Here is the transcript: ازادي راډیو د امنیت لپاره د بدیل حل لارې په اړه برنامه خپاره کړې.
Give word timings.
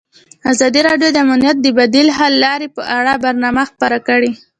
ازادي 0.51 0.81
راډیو 0.87 1.09
د 1.13 1.17
امنیت 1.25 1.57
لپاره 1.59 1.73
د 1.75 1.75
بدیل 1.79 2.07
حل 2.17 2.33
لارې 2.45 2.67
په 2.75 2.81
اړه 2.97 3.13
برنامه 3.25 3.63
خپاره 3.71 3.97
کړې. 4.07 4.31